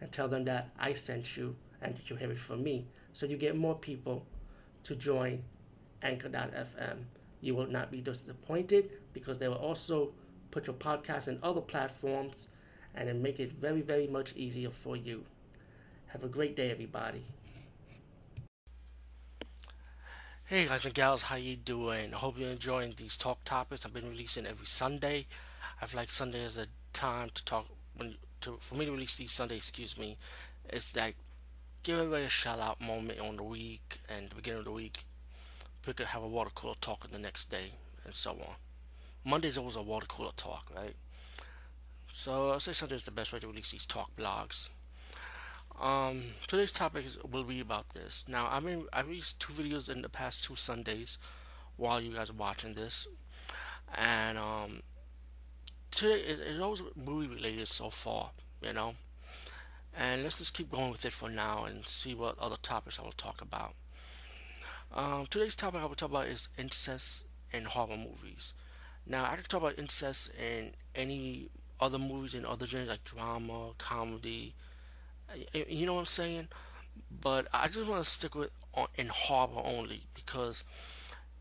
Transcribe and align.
and 0.00 0.10
tell 0.12 0.28
them 0.28 0.44
that 0.44 0.70
I 0.78 0.92
sent 0.92 1.36
you 1.36 1.56
and 1.80 1.96
that 1.96 2.10
you 2.10 2.16
have 2.16 2.30
it 2.30 2.38
from 2.38 2.62
me. 2.62 2.86
So 3.12 3.26
you 3.26 3.36
get 3.36 3.56
more 3.56 3.74
people 3.74 4.26
to 4.84 4.94
join 4.94 5.44
Anchor.fm. 6.02 7.04
You 7.40 7.54
will 7.54 7.66
not 7.66 7.90
be 7.90 8.00
disappointed 8.00 8.90
because 9.12 9.38
they 9.38 9.48
will 9.48 9.56
also 9.56 10.12
put 10.50 10.66
your 10.66 10.76
podcast 10.76 11.28
in 11.28 11.38
other 11.42 11.60
platforms 11.60 12.48
and 12.94 13.08
then 13.08 13.22
make 13.22 13.40
it 13.40 13.52
very, 13.52 13.80
very 13.80 14.06
much 14.06 14.34
easier 14.36 14.70
for 14.70 14.96
you. 14.96 15.24
Have 16.08 16.22
a 16.22 16.28
great 16.28 16.54
day, 16.54 16.70
everybody. 16.70 17.24
Hey 20.46 20.66
guys 20.66 20.84
and 20.84 20.94
gals, 20.94 21.22
how 21.22 21.36
you 21.36 21.56
doing? 21.56 22.12
I 22.12 22.18
hope 22.18 22.38
you're 22.38 22.50
enjoying 22.50 22.94
these 22.96 23.16
talk 23.16 23.44
topics. 23.44 23.84
I've 23.84 23.94
been 23.94 24.08
releasing 24.08 24.46
every 24.46 24.66
Sunday. 24.66 25.26
I've 25.80 25.94
like 25.94 26.10
Sunday 26.10 26.44
as 26.44 26.56
a 26.56 26.66
time 26.92 27.30
to 27.34 27.44
talk 27.44 27.66
when 27.96 28.16
to 28.44 28.58
for 28.60 28.74
me 28.74 28.84
to 28.84 28.92
release 28.92 29.16
these 29.16 29.32
Sunday, 29.32 29.56
excuse 29.56 29.98
me. 29.98 30.16
is 30.72 30.94
like 30.96 31.16
give 31.82 31.98
everybody 31.98 32.24
a 32.24 32.28
shout 32.28 32.60
out 32.60 32.80
moment 32.80 33.20
on 33.20 33.36
the 33.36 33.42
week 33.42 34.00
and 34.08 34.30
the 34.30 34.34
beginning 34.34 34.60
of 34.60 34.64
the 34.64 34.72
week. 34.72 35.04
We 35.86 35.92
could 35.92 36.06
have 36.06 36.22
a 36.22 36.28
water 36.28 36.50
cooler 36.54 36.74
talk 36.80 37.10
the 37.10 37.18
next 37.18 37.50
day 37.50 37.72
and 38.04 38.14
so 38.14 38.30
on. 38.30 38.54
Monday's 39.24 39.58
always 39.58 39.76
a 39.76 39.82
water 39.82 40.06
cooler 40.06 40.32
talk, 40.36 40.70
right? 40.74 40.94
So 42.12 42.50
I'll 42.50 42.60
say 42.60 42.72
Sunday 42.72 42.96
is 42.96 43.04
the 43.04 43.10
best 43.10 43.32
way 43.32 43.38
to 43.40 43.46
release 43.46 43.70
these 43.70 43.86
talk 43.86 44.14
blogs. 44.16 44.68
Um, 45.80 46.34
today's 46.46 46.72
topic 46.72 47.04
is, 47.06 47.18
will 47.30 47.44
be 47.44 47.60
about 47.60 47.90
this. 47.90 48.24
Now, 48.28 48.48
I 48.50 48.60
mean, 48.60 48.86
I 48.92 49.00
released 49.00 49.40
two 49.40 49.52
videos 49.52 49.88
in 49.88 50.02
the 50.02 50.08
past 50.08 50.44
two 50.44 50.56
Sundays 50.56 51.18
while 51.76 52.00
you 52.00 52.14
guys 52.14 52.30
are 52.30 52.34
watching 52.34 52.74
this, 52.74 53.08
and 53.94 54.38
um, 54.38 54.82
today 55.94 56.20
it, 56.20 56.38
it's 56.40 56.60
always 56.60 56.82
movie 56.96 57.32
related 57.34 57.68
so 57.68 57.90
far, 57.90 58.30
you 58.62 58.72
know. 58.72 58.94
And 59.96 60.24
let's 60.24 60.38
just 60.38 60.54
keep 60.54 60.70
going 60.70 60.90
with 60.90 61.04
it 61.04 61.12
for 61.12 61.28
now 61.28 61.64
and 61.64 61.86
see 61.86 62.14
what 62.14 62.38
other 62.38 62.56
topics 62.60 62.98
I 62.98 63.02
will 63.02 63.12
talk 63.12 63.40
about. 63.40 63.74
Um, 64.92 65.26
today's 65.30 65.54
topic 65.54 65.80
I 65.80 65.84
will 65.86 65.94
talk 65.94 66.10
about 66.10 66.26
is 66.26 66.48
incest 66.58 67.24
in 67.52 67.64
horror 67.64 67.96
movies. 67.96 68.52
Now, 69.06 69.24
I 69.24 69.34
can 69.34 69.44
talk 69.44 69.60
about 69.60 69.78
incest 69.78 70.30
in 70.34 70.72
any 70.94 71.48
other 71.80 71.98
movies 71.98 72.34
in 72.34 72.44
other 72.44 72.66
genres 72.66 72.88
like 72.88 73.04
drama, 73.04 73.70
comedy, 73.78 74.54
you 75.52 75.86
know 75.86 75.94
what 75.94 76.00
I'm 76.00 76.06
saying? 76.06 76.48
But 77.20 77.48
I 77.52 77.68
just 77.68 77.88
want 77.88 78.04
to 78.04 78.10
stick 78.10 78.34
with 78.34 78.50
in 78.96 79.08
horror 79.08 79.62
only 79.64 80.02
because 80.14 80.64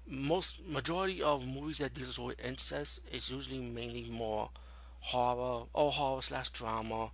most 0.08 0.66
majority 0.68 1.22
of 1.22 1.46
movies 1.46 1.78
that 1.78 1.94
deals 1.94 2.20
with 2.20 2.44
incest 2.44 3.02
is 3.12 3.30
usually 3.30 3.60
mainly 3.60 4.10
more 4.10 4.50
horror 5.00 5.66
or 5.74 5.92
horror 5.92 6.22
slash 6.22 6.50
drama, 6.50 7.12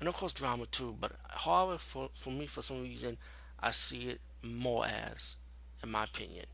and 0.00 0.08
of 0.08 0.14
course 0.14 0.32
drama 0.32 0.66
too. 0.66 0.96
But 1.00 1.12
horror 1.30 1.78
for 1.78 2.10
for 2.14 2.30
me 2.30 2.46
for 2.46 2.62
some 2.62 2.82
reason 2.82 3.18
I 3.60 3.70
see 3.70 4.08
it 4.08 4.20
more 4.42 4.86
as, 4.86 5.36
in 5.82 5.90
my 5.90 6.04
opinion, 6.04 6.46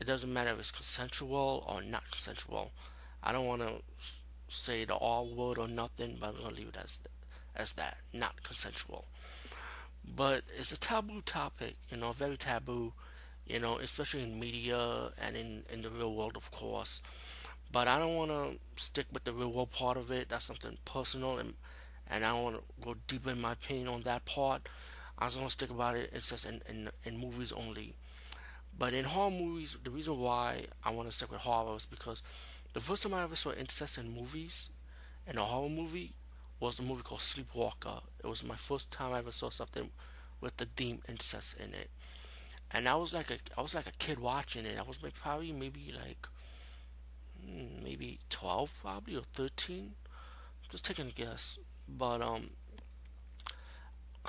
it 0.00 0.06
doesn't 0.06 0.32
matter 0.32 0.50
if 0.50 0.60
it's 0.60 0.70
consensual 0.70 1.64
or 1.66 1.82
not 1.82 2.10
consensual. 2.10 2.72
I 3.22 3.32
don't 3.32 3.46
want 3.46 3.62
to 3.62 3.80
say 4.48 4.84
the 4.84 4.96
R 4.96 5.24
word 5.24 5.58
or 5.58 5.68
nothing, 5.68 6.18
but 6.20 6.30
I'm 6.30 6.42
gonna 6.42 6.54
leave 6.54 6.68
it 6.68 6.76
as 6.82 6.98
as 7.56 7.72
that, 7.74 7.98
not 8.12 8.42
consensual. 8.42 9.06
But 10.04 10.42
it's 10.58 10.72
a 10.72 10.78
taboo 10.78 11.22
topic, 11.22 11.76
you 11.90 11.96
know, 11.96 12.12
very 12.12 12.36
taboo, 12.36 12.92
you 13.46 13.58
know, 13.58 13.78
especially 13.78 14.22
in 14.22 14.38
media 14.40 15.10
and 15.20 15.36
in, 15.36 15.62
in 15.72 15.82
the 15.82 15.90
real 15.90 16.14
world, 16.14 16.36
of 16.36 16.50
course. 16.50 17.02
But 17.72 17.88
I 17.88 17.98
don't 17.98 18.16
want 18.16 18.30
to 18.30 18.58
stick 18.82 19.06
with 19.12 19.24
the 19.24 19.32
real 19.32 19.52
world 19.52 19.72
part 19.72 19.96
of 19.96 20.10
it. 20.10 20.28
That's 20.28 20.44
something 20.46 20.78
personal, 20.84 21.38
and 21.38 21.54
and 22.10 22.24
I 22.24 22.30
don't 22.32 22.44
want 22.44 22.56
to 22.56 22.62
go 22.84 22.94
deeper 23.08 23.30
in 23.30 23.40
my 23.40 23.52
opinion 23.52 23.88
on 23.88 24.02
that 24.02 24.24
part. 24.24 24.68
I 25.18 25.26
just 25.26 25.38
want 25.38 25.50
to 25.50 25.54
stick 25.54 25.70
about 25.70 25.96
it. 25.96 26.10
It's 26.12 26.30
just 26.30 26.46
in, 26.46 26.62
in 26.68 26.90
in 27.04 27.18
movies 27.18 27.52
only. 27.52 27.94
But 28.78 28.92
in 28.94 29.04
horror 29.04 29.30
movies, 29.30 29.76
the 29.82 29.90
reason 29.90 30.18
why 30.18 30.66
I 30.84 30.90
want 30.90 31.08
to 31.08 31.14
stick 31.16 31.30
with 31.30 31.40
horror 31.40 31.76
is 31.76 31.86
because 31.86 32.22
the 32.72 32.80
first 32.80 33.02
time 33.02 33.14
I 33.14 33.22
ever 33.22 33.36
saw 33.36 33.52
incest 33.52 33.98
in 33.98 34.14
movies, 34.14 34.68
in 35.26 35.38
a 35.38 35.44
horror 35.44 35.68
movie, 35.68 36.14
was 36.60 36.78
a 36.78 36.82
movie 36.82 37.02
called 37.02 37.22
Sleepwalker. 37.22 38.00
It 38.22 38.26
was 38.28 38.44
my 38.44 38.56
first 38.56 38.90
time 38.90 39.12
I 39.12 39.18
ever 39.18 39.32
saw 39.32 39.50
something 39.50 39.90
with 40.40 40.56
the 40.58 40.66
theme 40.66 41.02
incest 41.08 41.56
in 41.58 41.74
it, 41.74 41.90
and 42.74 42.88
I 42.88 42.96
was 42.96 43.12
like 43.12 43.30
a 43.30 43.38
I 43.56 43.62
was 43.62 43.74
like 43.74 43.86
a 43.86 43.92
kid 43.92 44.18
watching 44.18 44.66
it. 44.66 44.78
I 44.78 44.82
was 44.82 44.98
probably 45.22 45.52
maybe 45.52 45.94
like 45.96 46.26
hmm, 47.40 47.82
maybe 47.82 48.18
twelve, 48.28 48.72
probably 48.82 49.16
or 49.16 49.22
thirteen. 49.34 49.92
Just 50.68 50.84
taking 50.84 51.06
a 51.06 51.10
guess, 51.10 51.58
but 51.88 52.20
um, 52.20 52.50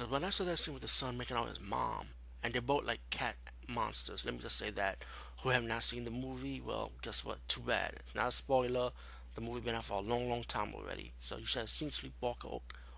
when 0.09 0.23
I 0.23 0.29
saw 0.29 0.43
that 0.43 0.59
scene 0.59 0.73
with 0.73 0.83
the 0.83 0.89
son 0.89 1.17
making 1.17 1.37
out 1.37 1.47
with 1.47 1.57
his 1.57 1.67
mom, 1.67 2.07
and 2.43 2.53
they're 2.53 2.61
both 2.61 2.85
like 2.85 2.99
cat 3.09 3.35
monsters. 3.67 4.25
Let 4.25 4.35
me 4.35 4.41
just 4.41 4.57
say 4.57 4.69
that. 4.71 4.97
Who 5.43 5.49
have 5.49 5.63
not 5.63 5.83
seen 5.83 6.05
the 6.05 6.11
movie, 6.11 6.61
well, 6.65 6.91
guess 7.01 7.23
what? 7.23 7.37
Too 7.47 7.61
bad. 7.61 7.93
It's 7.99 8.15
not 8.15 8.29
a 8.29 8.31
spoiler. 8.31 8.91
The 9.35 9.41
movie 9.41 9.59
been 9.59 9.75
out 9.75 9.85
for 9.85 9.99
a 9.99 10.01
long, 10.01 10.29
long 10.29 10.43
time 10.43 10.73
already. 10.73 11.13
So 11.19 11.37
you 11.37 11.45
should 11.45 11.59
have 11.59 11.69
seen 11.69 11.91
Sleepwalker 11.91 12.47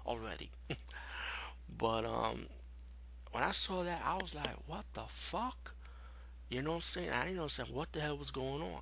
already. 0.05 0.51
but 1.77 2.05
um, 2.05 2.45
when 3.37 3.47
I 3.47 3.51
saw 3.51 3.83
that, 3.83 4.01
I 4.03 4.15
was 4.15 4.33
like, 4.33 4.55
what 4.65 4.85
the 4.93 5.03
fuck? 5.07 5.75
You 6.49 6.63
know 6.63 6.71
what 6.71 6.75
I'm 6.77 6.81
saying? 6.81 7.11
I 7.11 7.25
didn't 7.25 7.37
understand 7.37 7.69
what 7.69 7.91
the 7.93 7.99
hell 7.99 8.17
was 8.17 8.31
going 8.31 8.63
on. 8.63 8.81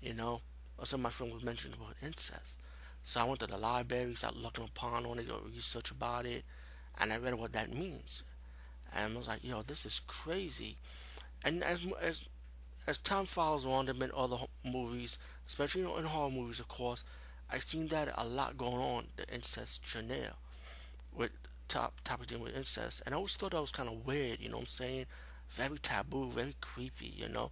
You 0.00 0.14
know? 0.14 0.40
some 0.84 1.00
of 1.00 1.04
my 1.04 1.10
friend 1.10 1.34
was 1.34 1.44
mentioning 1.44 1.76
about 1.78 1.94
incest. 2.02 2.58
So 3.04 3.20
I 3.20 3.24
went 3.24 3.40
to 3.40 3.46
the 3.46 3.58
library, 3.58 4.14
started 4.14 4.40
looking 4.40 4.64
upon 4.64 5.04
on 5.04 5.18
it, 5.18 5.30
or 5.30 5.40
research 5.54 5.90
about 5.90 6.24
it, 6.24 6.44
and 6.98 7.12
I 7.12 7.18
read 7.18 7.34
what 7.34 7.52
that 7.52 7.74
means. 7.74 8.22
And 8.94 9.12
I 9.12 9.18
was 9.18 9.28
like, 9.28 9.44
yo, 9.44 9.60
this 9.60 9.84
is 9.84 10.00
crazy. 10.06 10.78
And 11.44 11.62
as 11.62 11.80
as 12.00 12.22
as 12.86 12.96
time 12.96 13.26
follows 13.26 13.66
on, 13.66 13.84
there 13.84 13.92
have 13.92 14.00
been 14.00 14.12
other 14.16 14.38
movies 14.64 15.18
especially 15.46 15.82
in 15.82 16.04
horror 16.04 16.30
movies, 16.30 16.60
of 16.60 16.68
course, 16.68 17.04
I've 17.50 17.64
seen 17.64 17.88
that 17.88 18.14
a 18.16 18.26
lot 18.26 18.56
going 18.56 18.80
on, 18.80 19.08
the 19.16 19.26
incest 19.28 19.80
genre, 19.86 20.36
with 21.14 21.32
top 21.68 22.00
topic 22.04 22.28
dealing 22.28 22.44
with 22.44 22.56
incest, 22.56 23.02
and 23.04 23.14
I 23.14 23.16
always 23.16 23.36
thought 23.36 23.52
that 23.52 23.60
was 23.60 23.70
kind 23.70 23.88
of 23.88 24.06
weird, 24.06 24.40
you 24.40 24.48
know 24.48 24.56
what 24.56 24.62
I'm 24.62 24.66
saying? 24.66 25.06
Very 25.50 25.78
taboo, 25.78 26.30
very 26.30 26.54
creepy, 26.60 27.14
you 27.16 27.28
know? 27.28 27.50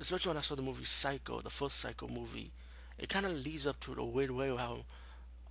Especially 0.00 0.30
when 0.30 0.38
I 0.38 0.42
saw 0.42 0.54
the 0.54 0.62
movie 0.62 0.84
Psycho, 0.84 1.40
the 1.40 1.50
first 1.50 1.78
Psycho 1.78 2.08
movie. 2.08 2.52
It 2.98 3.08
kind 3.08 3.26
of 3.26 3.32
leads 3.32 3.66
up 3.66 3.78
to 3.80 3.94
the 3.94 4.04
weird 4.04 4.30
way 4.30 4.48
how 4.48 4.84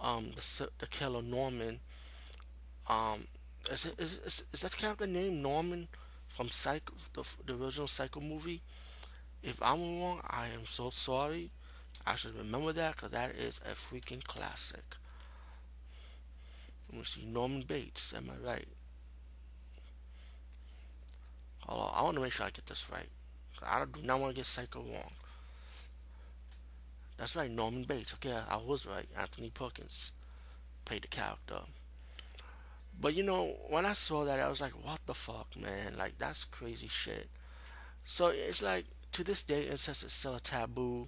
um, 0.01 0.31
the, 0.35 0.69
the 0.79 0.87
killer 0.87 1.21
Norman, 1.21 1.79
um, 2.87 3.27
is, 3.71 3.85
it, 3.85 3.95
is, 3.97 4.19
is, 4.25 4.43
is 4.53 4.59
that 4.61 4.75
character 4.75 5.07
name 5.07 5.41
Norman 5.41 5.87
from 6.27 6.49
Psycho, 6.49 6.93
the, 7.13 7.23
the 7.45 7.61
original 7.61 7.87
Psycho 7.87 8.19
movie? 8.19 8.61
If 9.43 9.61
I'm 9.61 10.01
wrong, 10.01 10.21
I 10.27 10.47
am 10.47 10.65
so 10.65 10.89
sorry. 10.89 11.51
I 12.05 12.15
should 12.15 12.35
remember 12.37 12.73
that 12.73 12.95
because 12.95 13.11
that 13.11 13.31
is 13.31 13.59
a 13.69 13.73
freaking 13.73 14.23
classic. 14.23 14.95
Let 16.89 16.99
me 16.99 17.03
see, 17.05 17.25
Norman 17.25 17.63
Bates, 17.67 18.13
am 18.15 18.31
I 18.31 18.47
right? 18.47 18.67
Hold 21.67 21.81
on, 21.81 21.91
I 21.93 22.01
want 22.03 22.15
to 22.15 22.21
make 22.21 22.31
sure 22.31 22.45
I 22.45 22.49
get 22.49 22.65
this 22.65 22.89
right. 22.91 23.09
I 23.61 23.83
do 23.85 24.01
not 24.03 24.19
want 24.19 24.33
to 24.33 24.39
get 24.39 24.45
Psycho 24.45 24.79
wrong. 24.79 25.11
That's 27.17 27.35
right, 27.35 27.49
Norman 27.49 27.83
Bates. 27.83 28.13
Okay, 28.13 28.37
I 28.47 28.57
was 28.57 28.85
right. 28.85 29.07
Anthony 29.19 29.49
Perkins 29.49 30.11
played 30.85 31.03
the 31.03 31.07
character. 31.07 31.61
But 32.99 33.15
you 33.15 33.23
know, 33.23 33.55
when 33.69 33.85
I 33.85 33.93
saw 33.93 34.23
that, 34.25 34.39
I 34.39 34.47
was 34.47 34.61
like, 34.61 34.73
what 34.73 34.99
the 35.05 35.13
fuck, 35.13 35.47
man? 35.59 35.95
Like, 35.97 36.17
that's 36.17 36.45
crazy 36.45 36.87
shit. 36.87 37.29
So 38.05 38.27
it's 38.27 38.61
like, 38.61 38.85
to 39.13 39.23
this 39.23 39.43
day, 39.43 39.67
incest 39.67 40.03
is 40.03 40.13
still 40.13 40.35
a 40.35 40.39
taboo. 40.39 41.07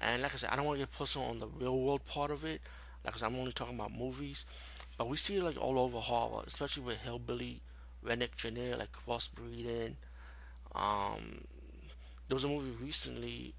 And 0.00 0.22
like 0.22 0.34
I 0.34 0.36
said, 0.36 0.50
I 0.50 0.56
don't 0.56 0.64
want 0.64 0.78
to 0.78 0.86
get 0.86 0.96
personal 0.96 1.28
on 1.28 1.38
the 1.38 1.46
real 1.46 1.78
world 1.78 2.04
part 2.04 2.30
of 2.30 2.44
it. 2.44 2.60
Like 3.04 3.14
I 3.14 3.18
said, 3.18 3.26
I'm 3.26 3.36
only 3.36 3.52
talking 3.52 3.76
about 3.76 3.92
movies. 3.96 4.44
But 4.98 5.08
we 5.08 5.16
see 5.16 5.36
it 5.36 5.42
like 5.42 5.58
all 5.58 5.78
over 5.78 6.00
horror, 6.00 6.44
especially 6.46 6.84
with 6.84 6.98
hillbilly, 6.98 7.62
redneck 8.04 8.30
genre, 8.38 8.76
like 8.76 8.90
crossbreeding. 8.92 9.94
Um, 10.74 11.44
there 12.28 12.34
was 12.36 12.44
a 12.44 12.48
movie 12.48 12.72
recently. 12.84 13.54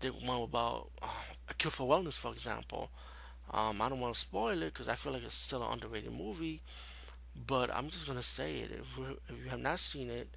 They 0.00 0.08
one 0.10 0.42
about 0.42 0.90
uh, 1.02 1.08
a 1.48 1.54
cure 1.54 1.70
for 1.70 1.88
wellness, 1.88 2.14
for 2.14 2.32
example. 2.32 2.90
Um, 3.52 3.82
I 3.82 3.88
don't 3.88 4.00
want 4.00 4.14
to 4.14 4.20
spoil 4.20 4.62
it 4.62 4.72
because 4.72 4.88
I 4.88 4.94
feel 4.96 5.12
like 5.12 5.24
it's 5.24 5.34
still 5.34 5.62
an 5.62 5.72
underrated 5.72 6.12
movie. 6.12 6.62
But 7.46 7.70
I'm 7.74 7.90
just 7.90 8.06
gonna 8.06 8.22
say 8.22 8.58
it. 8.58 8.70
If, 8.72 8.98
if 9.28 9.44
you 9.44 9.50
have 9.50 9.60
not 9.60 9.80
seen 9.80 10.10
it, 10.10 10.28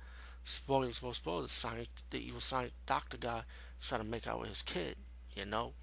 spoilers 0.45 0.97
spoilers. 0.97 1.49
The 1.49 1.53
science, 1.53 1.89
the 2.11 2.19
evil 2.19 2.41
science 2.41 2.73
doctor 2.85 3.17
guy 3.17 3.43
trying 3.81 4.01
to 4.01 4.07
make 4.07 4.27
out 4.27 4.39
with 4.39 4.49
his 4.49 4.61
kid. 4.61 4.95
You 5.35 5.45
know. 5.45 5.73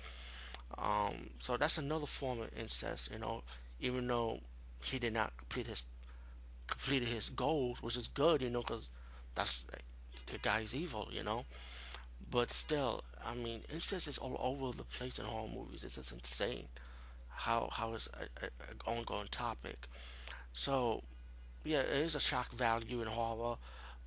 Um, 0.78 1.31
so 1.38 1.56
that's 1.56 1.78
another 1.78 2.06
form 2.06 2.40
of 2.40 2.50
incest. 2.58 3.11
You 3.12 3.19
know, 3.19 3.43
even 3.81 4.06
though 4.06 4.41
he 4.82 4.99
did 4.99 5.12
not 5.15 5.37
complete 5.37 5.67
his 5.67 5.82
completed 6.67 7.09
his 7.09 7.31
goals, 7.31 7.82
which 7.82 7.97
is 7.97 8.09
good. 8.09 8.43
You 8.43 8.50
know, 8.50 8.61
because 8.62 8.88
that's 9.35 9.65
the 10.27 10.38
guy's 10.38 10.75
evil. 10.75 11.09
You 11.12 11.23
know. 11.25 11.44
But 12.31 12.50
still, 12.50 13.05
I 13.25 13.35
mean, 13.35 13.62
incest 13.73 14.09
is 14.09 14.19
all 14.19 14.37
over 14.41 14.77
the 14.77 14.85
place 14.85 15.19
in 15.19 15.25
horror 15.25 15.49
movies. 15.49 15.85
It's 15.85 15.97
just 15.97 16.12
insane 16.12 16.69
how 17.29 17.69
how 17.73 17.94
it's 17.94 18.09
an 18.43 18.50
ongoing 18.87 19.29
topic. 19.31 19.88
So 20.53 21.03
yeah, 21.65 21.81
it 21.81 21.88
is 22.06 22.15
a 22.15 22.21
shock 22.21 22.53
value 22.53 23.03
in 23.03 23.09
horror. 23.09 23.56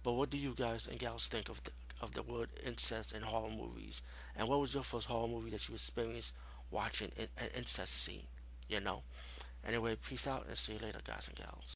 But 0.03 0.13
what 0.13 0.29
do 0.29 0.37
you 0.37 0.53
guys 0.55 0.87
and 0.87 0.99
gals 0.99 1.27
think 1.27 1.49
of 1.49 1.63
the 1.63 1.71
of 2.01 2.13
the 2.13 2.23
word 2.23 2.49
incest 2.65 3.13
in 3.13 3.23
horror 3.23 3.51
movies? 3.51 4.01
And 4.35 4.47
what 4.49 4.59
was 4.59 4.73
your 4.73 4.83
first 4.83 5.07
horror 5.07 5.27
movie 5.27 5.51
that 5.51 5.67
you 5.69 5.75
experienced 5.75 6.33
watching 6.71 7.11
an 7.17 7.29
incest 7.57 7.93
scene? 7.95 8.27
You 8.69 8.79
know. 8.81 9.03
Anyway, 9.65 9.95
peace 9.95 10.27
out 10.27 10.45
and 10.47 10.57
see 10.57 10.73
you 10.73 10.79
later, 10.79 10.99
guys 11.05 11.27
and 11.29 11.37
gals. 11.37 11.71